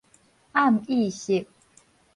[0.53, 1.45] 暗意識